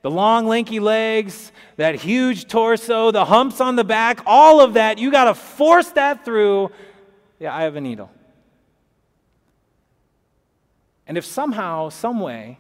the 0.02 0.12
long, 0.12 0.48
lanky 0.48 0.80
legs, 0.80 1.52
that 1.76 1.96
huge 1.96 2.48
torso, 2.48 3.12
the 3.12 3.26
humps 3.26 3.62
on 3.62 3.76
the 3.76 3.84
back, 3.84 4.22
all 4.26 4.62
of 4.62 4.74
that, 4.74 4.98
you 4.98 5.12
got 5.12 5.26
to 5.26 5.34
force 5.34 5.90
that 5.90 6.24
through 6.24 6.72
the 7.40 7.48
eye 7.48 7.64
of 7.64 7.76
a 7.76 7.82
needle. 7.82 8.10
And 11.06 11.18
if 11.18 11.26
somehow, 11.26 11.90
some 11.90 12.20
way, 12.20 12.58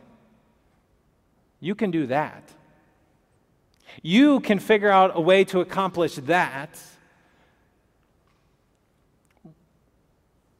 you 1.59 1.75
can 1.75 1.91
do 1.91 2.07
that, 2.07 2.43
you 4.01 4.39
can 4.41 4.59
figure 4.59 4.89
out 4.89 5.11
a 5.15 5.21
way 5.21 5.43
to 5.45 5.61
accomplish 5.61 6.15
that, 6.15 6.79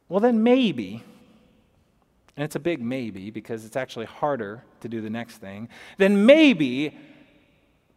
well, 0.08 0.20
then 0.20 0.42
maybe, 0.42 1.02
and 2.36 2.44
it's 2.44 2.56
a 2.56 2.60
big 2.60 2.80
maybe 2.80 3.30
because 3.30 3.64
it's 3.64 3.76
actually 3.76 4.06
harder 4.06 4.62
to 4.80 4.88
do 4.88 5.00
the 5.00 5.10
next 5.10 5.38
thing, 5.38 5.68
then 5.96 6.24
maybe 6.26 6.96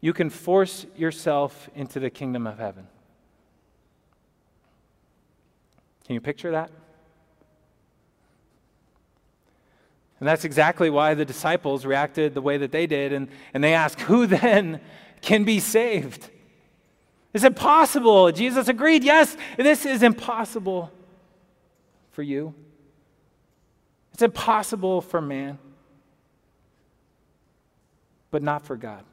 you 0.02 0.14
can 0.14 0.30
force 0.30 0.86
yourself 0.98 1.70
into 1.76 2.00
the 2.00 2.10
kingdom 2.10 2.48
of 2.48 2.58
heaven. 2.58 2.88
Can 6.06 6.16
you 6.16 6.22
picture 6.22 6.52
that? 6.52 6.72
And 10.20 10.28
that's 10.28 10.46
exactly 10.46 10.92
why 10.92 11.16
the 11.16 11.26
disciples 11.26 11.84
reacted 11.84 12.36
the 12.36 12.42
way 12.42 12.58
that 12.58 12.72
they 12.72 12.86
did. 12.86 13.12
And, 13.12 13.28
and 13.56 13.64
they 13.64 13.74
asked, 13.74 14.02
Who 14.02 14.28
then 14.28 14.80
can 15.22 15.44
be 15.44 15.60
saved? 15.60 16.30
Is 17.34 17.44
it 17.44 17.56
possible? 17.56 18.32
Jesus 18.32 18.68
agreed, 18.68 19.04
Yes, 19.04 19.38
this 19.58 19.86
is 19.86 20.04
impossible 20.04 20.92
for 22.12 22.24
you. 22.24 22.54
It's 24.13 24.22
impossible 24.22 25.01
for 25.01 25.22
man, 25.22 25.58
but 28.30 28.44
not 28.44 28.66
for 28.66 28.75
God. 28.75 29.04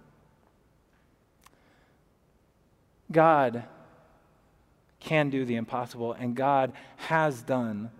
God 3.10 3.64
can 5.00 5.30
do 5.30 5.44
the 5.44 5.56
impossible, 5.56 6.12
and 6.12 6.34
God 6.34 6.72
has 6.96 7.42
done 7.42 7.90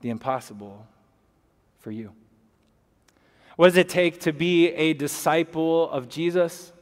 the 0.00 0.10
impossible 0.10 0.86
for 1.78 1.90
you. 1.90 2.12
What 3.56 3.66
does 3.66 3.76
it 3.76 3.88
take 3.88 4.20
to 4.20 4.32
be 4.32 4.68
a 4.68 4.94
disciple 4.94 5.90
of 5.90 6.08
Jesus? 6.08 6.72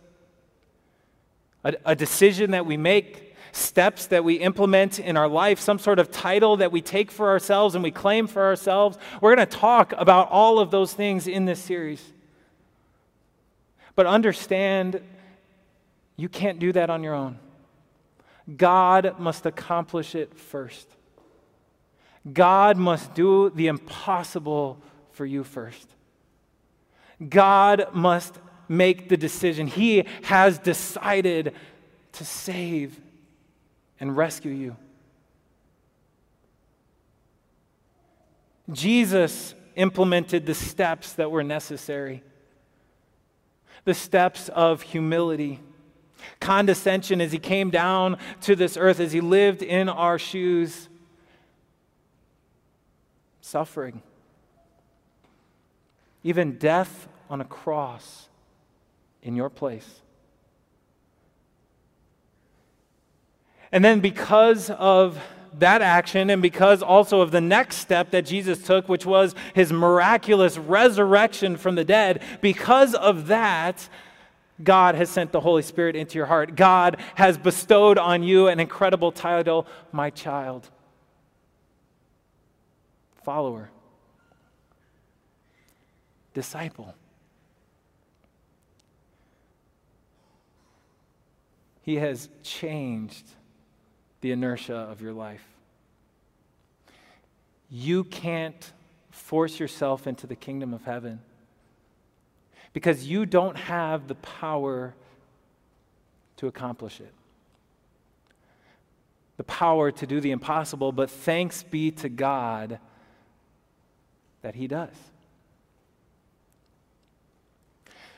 A, 1.66 1.74
a, 1.84 1.96
decision 1.96 2.52
that 2.52 2.64
we 2.64 2.76
make, 2.76 3.34
steps 3.50 4.06
that 4.06 4.22
we 4.22 4.34
implement 4.36 5.00
in 5.00 5.16
our 5.16 5.26
life, 5.26 5.58
some 5.58 5.78
sort 5.78 5.98
of 5.98 6.10
title 6.12 6.58
that 6.58 6.70
we 6.70 6.80
take 6.80 7.10
for 7.10 7.28
ourselves 7.28 7.74
and 7.74 7.82
we 7.82 7.90
claim 7.90 8.28
for 8.28 8.42
ourselves. 8.42 8.96
We're 9.20 9.34
going 9.34 9.48
to 9.48 9.56
talk 9.56 9.92
about 9.98 10.30
all 10.30 10.60
of 10.60 10.70
those 10.70 10.92
things 10.92 11.26
in 11.26 11.44
this 11.44 11.60
series. 11.60 12.02
But 13.96 14.06
understand 14.06 15.00
you 16.16 16.28
can't 16.28 16.60
do 16.60 16.72
that 16.72 16.88
on 16.88 17.02
your 17.02 17.14
own. 17.14 17.38
God 18.56 19.18
must 19.18 19.44
accomplish 19.44 20.14
it 20.14 20.38
first. 20.38 20.88
God 22.32 22.76
must 22.76 23.14
do 23.14 23.50
the 23.50 23.66
impossible 23.66 24.78
for 25.12 25.26
you 25.26 25.42
first. 25.42 25.88
God 27.28 27.88
must 27.92 28.38
make 28.68 29.08
the 29.08 29.16
decision. 29.16 29.66
He 29.66 30.04
has 30.22 30.58
decided 30.58 31.54
to 32.12 32.24
save 32.24 33.00
and 34.00 34.16
rescue 34.16 34.52
you. 34.52 34.76
Jesus 38.72 39.54
implemented 39.76 40.46
the 40.46 40.54
steps 40.54 41.12
that 41.14 41.30
were 41.30 41.44
necessary 41.44 42.22
the 43.86 43.94
steps 43.94 44.48
of 44.48 44.82
humility 44.82 45.60
condescension 46.40 47.20
as 47.20 47.32
he 47.32 47.38
came 47.38 47.70
down 47.70 48.18
to 48.42 48.56
this 48.56 48.76
earth, 48.76 49.00
as 49.00 49.12
he 49.12 49.20
lived 49.20 49.62
in 49.62 49.88
our 49.88 50.18
shoes, 50.18 50.88
suffering, 53.40 54.02
even 56.24 56.58
death 56.58 57.06
on 57.30 57.40
a 57.40 57.44
cross 57.44 58.28
in 59.26 59.34
your 59.34 59.50
place. 59.50 60.02
And 63.72 63.84
then, 63.84 63.98
because 63.98 64.70
of 64.70 65.18
that 65.58 65.82
action, 65.82 66.30
and 66.30 66.40
because 66.40 66.80
also 66.80 67.20
of 67.22 67.32
the 67.32 67.40
next 67.40 67.76
step 67.76 68.12
that 68.12 68.24
Jesus 68.24 68.62
took, 68.62 68.88
which 68.88 69.04
was 69.04 69.34
his 69.52 69.72
miraculous 69.72 70.56
resurrection 70.56 71.56
from 71.56 71.74
the 71.74 71.84
dead, 71.84 72.22
because 72.40 72.94
of 72.94 73.26
that, 73.26 73.88
God 74.62 74.94
has 74.94 75.10
sent 75.10 75.32
the 75.32 75.40
Holy 75.40 75.62
Spirit 75.62 75.96
into 75.96 76.16
your 76.16 76.26
heart. 76.26 76.54
God 76.54 76.96
has 77.16 77.36
bestowed 77.36 77.98
on 77.98 78.22
you 78.22 78.46
an 78.46 78.60
incredible 78.60 79.10
title, 79.10 79.66
my 79.90 80.10
child, 80.10 80.70
follower, 83.24 83.70
disciple. 86.32 86.94
He 91.86 91.94
has 91.96 92.28
changed 92.42 93.24
the 94.20 94.32
inertia 94.32 94.74
of 94.74 95.00
your 95.00 95.12
life. 95.12 95.46
You 97.70 98.02
can't 98.02 98.72
force 99.10 99.60
yourself 99.60 100.08
into 100.08 100.26
the 100.26 100.34
kingdom 100.34 100.74
of 100.74 100.82
heaven 100.82 101.20
because 102.72 103.06
you 103.06 103.24
don't 103.24 103.56
have 103.56 104.08
the 104.08 104.16
power 104.16 104.94
to 106.38 106.48
accomplish 106.48 107.00
it. 107.00 107.14
The 109.36 109.44
power 109.44 109.92
to 109.92 110.06
do 110.08 110.20
the 110.20 110.32
impossible, 110.32 110.90
but 110.90 111.08
thanks 111.08 111.62
be 111.62 111.92
to 111.92 112.08
God 112.08 112.80
that 114.42 114.56
He 114.56 114.66
does. 114.66 114.94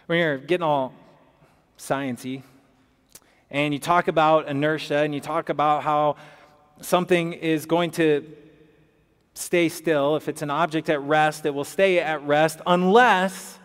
When 0.07 0.19
you're 0.21 0.39
getting 0.39 0.65
all 0.65 0.95
sciency, 1.77 2.43
and 3.51 3.73
you 3.73 3.81
talk 3.81 4.09
about 4.09 4.49
inertia, 4.49 4.99
and 4.99 5.15
you 5.15 5.21
talk 5.21 5.49
about 5.49 5.83
how 5.83 6.17
something 6.81 7.33
is 7.33 7.67
going 7.67 7.91
to 7.93 8.25
stay 9.35 9.69
still. 9.69 10.17
If 10.17 10.29
it's 10.29 10.43
an 10.43 10.51
object 10.51 10.91
at 10.91 11.01
rest, 11.03 11.47
it 11.47 11.55
will 11.55 11.65
stay 11.65 12.01
at 12.01 12.23
rest 12.25 12.61
unless 12.67 13.59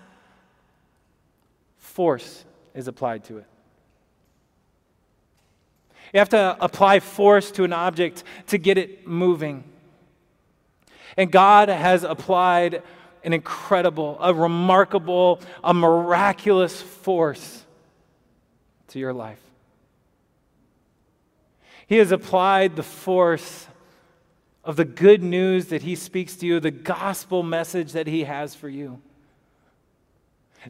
force 1.77 2.45
is 2.73 2.87
applied 2.87 3.23
to 3.25 3.37
it. 3.37 3.45
You 6.13 6.19
have 6.19 6.29
to 6.29 6.57
apply 6.61 6.99
force 6.99 7.51
to 7.51 7.63
an 7.63 7.73
object 7.73 8.23
to 8.47 8.57
get 8.57 8.77
it 8.77 9.07
moving. 9.07 9.63
And 11.17 11.31
God 11.31 11.69
has 11.69 12.03
applied 12.03 12.83
an 13.23 13.33
incredible, 13.33 14.17
a 14.19 14.33
remarkable, 14.33 15.39
a 15.63 15.73
miraculous 15.73 16.81
force 16.81 17.65
to 18.89 18.99
your 18.99 19.13
life. 19.13 19.39
He 21.87 21.97
has 21.97 22.11
applied 22.11 22.75
the 22.75 22.83
force 22.83 23.67
of 24.63 24.75
the 24.75 24.85
good 24.85 25.21
news 25.21 25.67
that 25.67 25.81
He 25.81 25.95
speaks 25.95 26.35
to 26.37 26.45
you, 26.45 26.59
the 26.59 26.71
gospel 26.71 27.43
message 27.43 27.91
that 27.93 28.07
He 28.07 28.23
has 28.23 28.55
for 28.55 28.69
you 28.69 29.01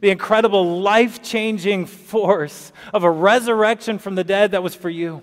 the 0.00 0.10
incredible 0.10 0.80
life 0.80 1.22
changing 1.22 1.86
force 1.86 2.72
of 2.92 3.04
a 3.04 3.10
resurrection 3.10 3.98
from 3.98 4.14
the 4.14 4.24
dead 4.24 4.52
that 4.52 4.62
was 4.62 4.74
for 4.74 4.90
you. 4.90 5.22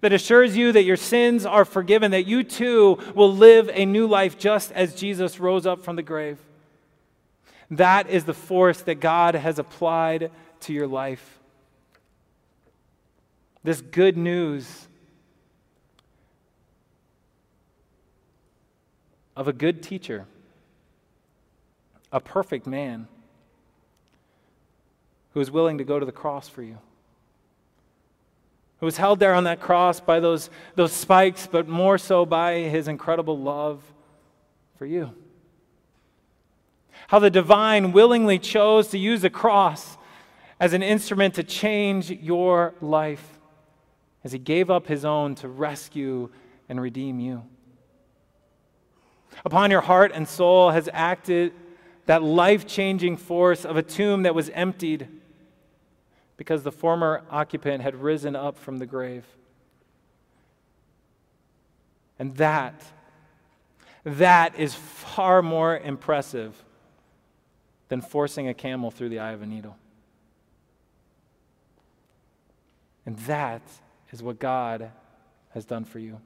That 0.00 0.12
assures 0.12 0.56
you 0.56 0.72
that 0.72 0.84
your 0.84 0.96
sins 0.96 1.46
are 1.46 1.64
forgiven, 1.64 2.10
that 2.10 2.26
you 2.26 2.44
too 2.44 2.98
will 3.14 3.32
live 3.32 3.70
a 3.72 3.86
new 3.86 4.06
life 4.06 4.38
just 4.38 4.70
as 4.72 4.94
Jesus 4.94 5.40
rose 5.40 5.66
up 5.66 5.82
from 5.82 5.96
the 5.96 6.02
grave. 6.02 6.38
That 7.70 8.08
is 8.08 8.24
the 8.24 8.34
force 8.34 8.82
that 8.82 8.96
God 8.96 9.34
has 9.34 9.58
applied 9.58 10.30
to 10.60 10.72
your 10.72 10.86
life. 10.86 11.37
This 13.68 13.82
good 13.82 14.16
news 14.16 14.88
of 19.36 19.46
a 19.46 19.52
good 19.52 19.82
teacher, 19.82 20.24
a 22.10 22.18
perfect 22.18 22.66
man 22.66 23.08
who 25.34 25.40
was 25.40 25.50
willing 25.50 25.76
to 25.76 25.84
go 25.84 26.00
to 26.00 26.06
the 26.06 26.12
cross 26.12 26.48
for 26.48 26.62
you, 26.62 26.78
who 28.80 28.86
was 28.86 28.96
held 28.96 29.20
there 29.20 29.34
on 29.34 29.44
that 29.44 29.60
cross 29.60 30.00
by 30.00 30.18
those, 30.18 30.48
those 30.74 30.94
spikes, 30.94 31.46
but 31.46 31.68
more 31.68 31.98
so 31.98 32.24
by 32.24 32.60
his 32.60 32.88
incredible 32.88 33.38
love 33.38 33.82
for 34.78 34.86
you. 34.86 35.12
How 37.08 37.18
the 37.18 37.28
divine 37.28 37.92
willingly 37.92 38.38
chose 38.38 38.88
to 38.88 38.98
use 38.98 39.20
the 39.20 39.28
cross 39.28 39.98
as 40.58 40.72
an 40.72 40.82
instrument 40.82 41.34
to 41.34 41.42
change 41.42 42.10
your 42.10 42.72
life 42.80 43.37
as 44.24 44.32
he 44.32 44.38
gave 44.38 44.70
up 44.70 44.86
his 44.86 45.04
own 45.04 45.34
to 45.36 45.48
rescue 45.48 46.30
and 46.68 46.80
redeem 46.80 47.18
you. 47.20 47.44
Upon 49.44 49.70
your 49.70 49.80
heart 49.80 50.12
and 50.14 50.26
soul 50.26 50.70
has 50.70 50.88
acted 50.92 51.52
that 52.06 52.22
life 52.22 52.66
changing 52.66 53.16
force 53.16 53.64
of 53.64 53.76
a 53.76 53.82
tomb 53.82 54.22
that 54.22 54.34
was 54.34 54.50
emptied 54.50 55.08
because 56.36 56.62
the 56.62 56.72
former 56.72 57.22
occupant 57.30 57.82
had 57.82 57.96
risen 57.96 58.34
up 58.34 58.56
from 58.56 58.78
the 58.78 58.86
grave. 58.86 59.26
And 62.18 62.36
that, 62.36 62.82
that 64.04 64.58
is 64.58 64.74
far 64.74 65.42
more 65.42 65.78
impressive 65.78 66.64
than 67.88 68.00
forcing 68.00 68.48
a 68.48 68.54
camel 68.54 68.90
through 68.90 69.08
the 69.08 69.18
eye 69.18 69.32
of 69.32 69.42
a 69.42 69.46
needle. 69.46 69.76
And 73.06 73.16
that 73.20 73.62
is 74.10 74.22
what 74.22 74.38
God 74.38 74.90
has 75.50 75.64
done 75.64 75.84
for 75.84 75.98
you. 75.98 76.20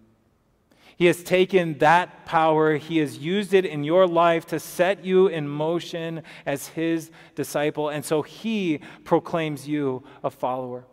He 0.97 1.07
has 1.07 1.23
taken 1.23 1.79
that 1.79 2.27
power, 2.27 2.77
He 2.77 2.99
has 2.99 3.19
used 3.19 3.55
it 3.55 3.65
in 3.65 3.83
your 3.83 4.07
life 4.07 4.47
to 4.47 4.61
set 4.61 5.05
you 5.05 5.27
in 5.27 5.49
motion 5.49 6.23
as 6.45 6.69
His 6.69 7.11
disciple. 7.35 7.89
And 7.89 8.05
so 8.05 8.23
He 8.23 8.81
proclaims 9.05 9.67
you 9.67 10.05
a 10.23 10.31
follower, 10.31 10.85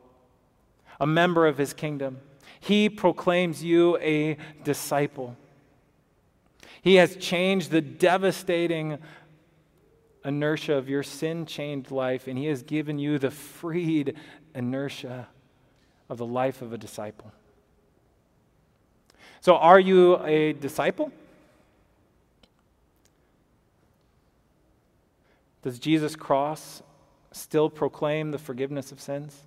a 1.00 1.06
member 1.06 1.46
of 1.48 1.58
His 1.58 1.74
kingdom. 1.74 2.20
He 2.60 2.90
proclaims 2.90 3.64
you 3.64 3.98
a 3.98 4.38
disciple. 4.64 5.38
He 6.82 6.96
has 6.96 7.16
changed 7.18 7.72
the 7.72 7.82
devastating 7.82 9.00
inertia 10.24 10.74
of 10.74 10.90
your 10.90 11.04
sin 11.04 11.46
chained 11.46 11.92
life, 11.92 12.28
and 12.28 12.38
He 12.38 12.46
has 12.46 12.64
given 12.64 13.00
you 13.00 13.20
the 13.20 13.32
freed 13.32 14.16
inertia 14.56 15.28
of 16.10 16.18
the 16.18 16.26
life 16.26 16.62
of 16.62 16.74
a 16.74 16.78
disciple. 16.78 17.32
So, 19.42 19.56
are 19.56 19.80
you 19.80 20.18
a 20.26 20.54
disciple? 20.54 21.12
Does 25.62 25.80
Jesus' 25.80 26.16
cross 26.16 26.82
still 27.32 27.70
proclaim 27.70 28.32
the 28.32 28.38
forgiveness 28.38 28.92
of 28.92 29.00
sins? 29.00 29.44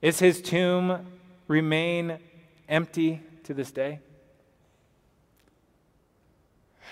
Is 0.00 0.18
his 0.18 0.40
tomb 0.40 1.06
remain 1.48 2.18
empty 2.68 3.22
to 3.44 3.54
this 3.54 3.70
day? 3.70 4.00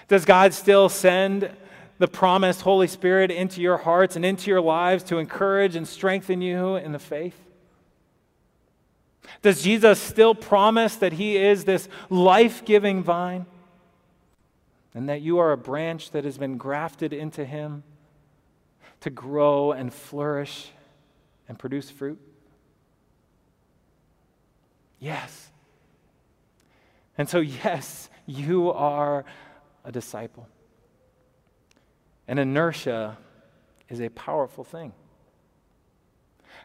Does 0.09 0.25
God 0.25 0.53
still 0.55 0.89
send 0.89 1.51
the 2.03 2.09
promised 2.09 2.63
Holy 2.63 2.89
Spirit 2.89 3.31
into 3.31 3.61
your 3.61 3.77
hearts 3.77 4.17
and 4.17 4.25
into 4.25 4.51
your 4.51 4.61
lives 4.61 5.05
to 5.05 5.19
encourage 5.19 5.77
and 5.77 5.87
strengthen 5.87 6.43
you 6.43 6.75
in 6.75 6.91
the 6.91 6.99
faith? 6.99 7.41
Does 9.41 9.63
Jesus 9.63 10.01
still 10.01 10.35
promise 10.35 10.97
that 10.97 11.13
He 11.13 11.37
is 11.37 11.65
this 11.65 11.89
life 12.11 12.65
giving 12.65 13.05
vine 13.05 13.47
and 14.93 15.09
that 15.09 15.21
you 15.21 15.39
are 15.39 15.53
a 15.53 15.57
branch 15.57 16.11
that 16.11 16.25
has 16.25 16.37
been 16.37 16.57
grafted 16.57 17.13
into 17.13 17.45
Him 17.45 17.85
to 19.03 19.09
grow 19.09 19.71
and 19.71 19.95
flourish 19.95 20.71
and 21.49 21.57
produce 21.57 21.89
fruit? 21.89 22.19
Yes. 24.99 25.53
And 27.17 27.29
so, 27.29 27.39
yes, 27.39 28.11
you 28.27 28.73
are 28.73 29.25
a 29.85 29.93
disciple. 29.93 30.49
And 32.33 32.41
inertia 32.41 33.19
is 33.91 34.01
a 34.01 34.09
powerful 34.09 34.65
thing. 34.65 34.95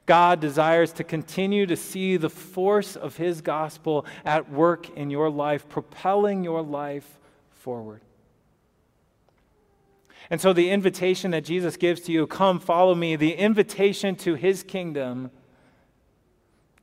God 0.06 0.40
desires 0.40 0.94
to 0.94 1.04
continue 1.04 1.66
to 1.66 1.76
see 1.76 2.16
the 2.16 2.30
force 2.30 2.96
of 2.96 3.18
His 3.18 3.42
gospel 3.42 4.06
at 4.24 4.50
work 4.50 4.90
in 4.92 5.10
your 5.10 5.30
life, 5.30 5.68
propelling 5.68 6.46
your 6.46 6.62
life 6.62 7.20
forward. 7.52 8.00
And 10.30 10.40
so, 10.40 10.54
the 10.54 10.70
invitation 10.70 11.32
that 11.32 11.44
Jesus 11.44 11.76
gives 11.76 12.00
to 12.04 12.14
you, 12.14 12.28
come 12.28 12.62
follow 12.62 12.96
me, 12.96 13.18
the 13.18 13.34
invitation 13.34 14.16
to 14.20 14.36
His 14.36 14.64
kingdom 14.64 15.32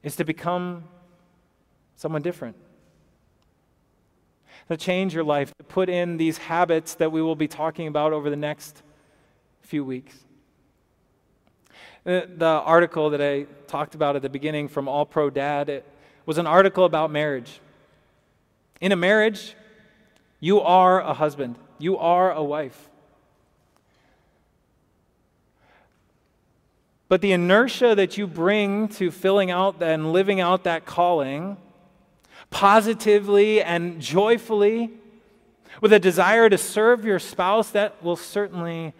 is 0.02 0.14
to 0.16 0.26
become 0.26 0.84
someone 1.96 2.20
different. 2.20 2.54
To 4.68 4.76
change 4.76 5.14
your 5.14 5.24
life, 5.24 5.52
to 5.58 5.64
put 5.64 5.88
in 5.88 6.16
these 6.16 6.38
habits 6.38 6.94
that 6.94 7.12
we 7.12 7.20
will 7.20 7.36
be 7.36 7.48
talking 7.48 7.86
about 7.86 8.12
over 8.12 8.30
the 8.30 8.36
next 8.36 8.82
few 9.60 9.84
weeks. 9.84 10.24
Uh, 12.06 12.22
the 12.36 12.46
article 12.46 13.10
that 13.10 13.20
I 13.20 13.46
talked 13.66 13.94
about 13.94 14.16
at 14.16 14.22
the 14.22 14.28
beginning 14.28 14.68
from 14.68 14.88
All 14.88 15.06
Pro 15.06 15.30
Dad 15.30 15.68
it 15.68 15.86
was 16.26 16.38
an 16.38 16.46
article 16.46 16.84
about 16.84 17.10
marriage. 17.10 17.60
In 18.80 18.92
a 18.92 18.96
marriage, 18.96 19.54
you 20.40 20.60
are 20.60 21.00
a 21.00 21.14
husband, 21.14 21.56
you 21.78 21.96
are 21.98 22.32
a 22.32 22.42
wife. 22.42 22.88
But 27.08 27.20
the 27.20 27.32
inertia 27.32 27.94
that 27.94 28.18
you 28.18 28.26
bring 28.26 28.88
to 28.88 29.10
filling 29.10 29.50
out 29.50 29.82
and 29.82 30.12
living 30.12 30.40
out 30.40 30.64
that 30.64 30.84
calling 30.84 31.56
positively 32.54 33.60
and 33.60 34.00
joyfully 34.00 34.88
with 35.80 35.92
a 35.92 35.98
desire 35.98 36.48
to 36.48 36.56
serve 36.56 37.04
your 37.04 37.18
spouse, 37.18 37.70
that 37.70 38.00
will 38.00 38.14
certainly 38.14 38.94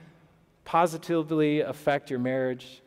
positively 0.65 1.61
affect 1.61 2.11
your 2.11 2.19
marriage 2.19 2.83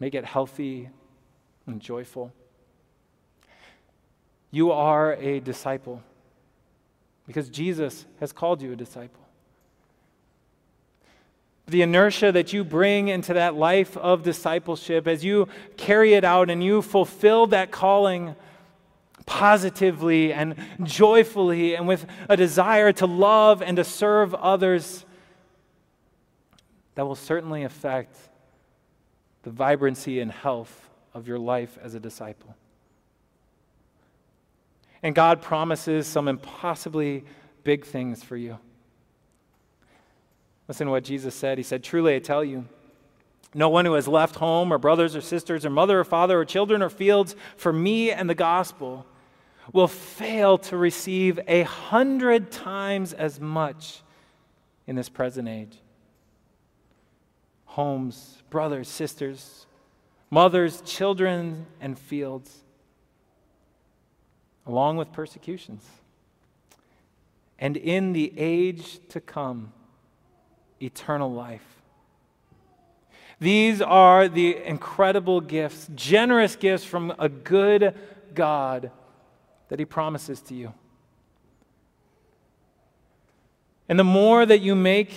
make 0.00 0.14
it 0.14 0.24
healthy 0.24 0.88
and 1.66 1.80
joyful. 1.80 2.32
You 4.50 4.72
are 4.72 5.14
a 5.14 5.40
disciple 5.40 6.02
because 7.26 7.50
Jesus 7.50 8.06
has 8.18 8.32
called 8.32 8.62
you 8.62 8.72
a 8.72 8.76
disciple. 8.76 9.20
The 11.66 11.82
inertia 11.82 12.32
that 12.32 12.52
you 12.52 12.64
bring 12.64 13.08
into 13.08 13.34
that 13.34 13.54
life 13.54 13.96
of 13.96 14.22
discipleship, 14.22 15.06
as 15.06 15.24
you 15.24 15.48
carry 15.76 16.14
it 16.14 16.24
out 16.24 16.48
and 16.48 16.64
you 16.64 16.80
fulfill 16.80 17.46
that 17.48 17.70
calling 17.70 18.36
positively 19.26 20.32
and 20.32 20.54
joyfully 20.82 21.74
and 21.74 21.86
with 21.86 22.06
a 22.28 22.36
desire 22.36 22.92
to 22.92 23.06
love 23.06 23.60
and 23.60 23.76
to 23.76 23.84
serve 23.84 24.34
others, 24.34 25.04
that 26.94 27.04
will 27.04 27.14
certainly 27.14 27.64
affect 27.64 28.16
the 29.42 29.50
vibrancy 29.50 30.20
and 30.20 30.32
health 30.32 30.88
of 31.12 31.28
your 31.28 31.38
life 31.38 31.78
as 31.82 31.94
a 31.94 32.00
disciple. 32.00 32.56
And 35.02 35.14
God 35.14 35.42
promises 35.42 36.06
some 36.06 36.26
impossibly 36.26 37.24
big 37.62 37.84
things 37.84 38.22
for 38.22 38.36
you. 38.36 38.58
Listen 40.68 40.86
to 40.86 40.90
what 40.90 41.04
Jesus 41.04 41.34
said. 41.34 41.58
He 41.58 41.64
said, 41.64 41.84
Truly 41.84 42.16
I 42.16 42.18
tell 42.18 42.44
you, 42.44 42.64
no 43.54 43.68
one 43.68 43.84
who 43.84 43.94
has 43.94 44.08
left 44.08 44.36
home 44.36 44.72
or 44.72 44.78
brothers 44.78 45.14
or 45.14 45.20
sisters 45.20 45.64
or 45.64 45.70
mother 45.70 46.00
or 46.00 46.04
father 46.04 46.40
or 46.40 46.44
children 46.44 46.82
or 46.82 46.90
fields 46.90 47.36
for 47.56 47.72
me 47.72 48.10
and 48.10 48.28
the 48.28 48.34
gospel 48.34 49.06
will 49.72 49.88
fail 49.88 50.58
to 50.58 50.76
receive 50.76 51.38
a 51.46 51.62
hundred 51.62 52.50
times 52.50 53.12
as 53.12 53.40
much 53.40 54.02
in 54.86 54.96
this 54.96 55.08
present 55.08 55.48
age 55.48 55.78
homes, 57.66 58.42
brothers, 58.48 58.88
sisters, 58.88 59.66
mothers, 60.30 60.80
children, 60.80 61.66
and 61.78 61.98
fields, 61.98 62.64
along 64.64 64.96
with 64.96 65.12
persecutions. 65.12 65.84
And 67.58 67.76
in 67.76 68.14
the 68.14 68.32
age 68.38 68.98
to 69.10 69.20
come, 69.20 69.74
eternal 70.80 71.30
life. 71.30 71.82
These 73.38 73.82
are 73.82 74.26
the 74.26 74.56
incredible 74.64 75.42
gifts, 75.42 75.90
generous 75.94 76.56
gifts 76.56 76.84
from 76.84 77.14
a 77.18 77.28
good 77.28 77.94
God 78.34 78.90
that 79.68 79.78
He 79.78 79.84
promises 79.84 80.40
to 80.42 80.54
you. 80.54 80.72
And 83.88 83.98
the 83.98 84.04
more 84.04 84.44
that 84.44 84.60
you 84.60 84.74
make 84.74 85.12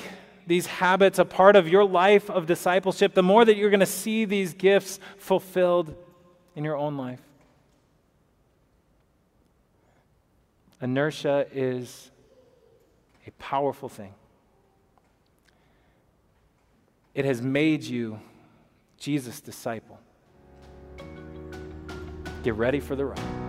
these 0.45 0.65
habits 0.65 1.19
a 1.19 1.25
part 1.25 1.55
of 1.55 1.67
your 1.67 1.85
life 1.85 2.29
of 2.29 2.45
discipleship, 2.45 3.13
the 3.13 3.23
more 3.23 3.45
that 3.45 3.55
you're 3.55 3.69
going 3.69 3.79
to 3.79 3.85
see 3.85 4.25
these 4.25 4.53
gifts 4.53 4.99
fulfilled 5.17 5.95
in 6.55 6.63
your 6.63 6.75
own 6.75 6.97
life. 6.97 7.21
Inertia 10.81 11.45
is 11.53 12.09
a 13.27 13.31
powerful 13.31 13.89
thing. 13.89 14.13
It 17.13 17.25
has 17.25 17.41
made 17.41 17.83
you 17.83 18.19
Jesus' 18.97 19.41
disciple. 19.41 19.99
Get 22.43 22.55
ready 22.55 22.79
for 22.79 22.95
the 22.95 23.05
ride. 23.05 23.48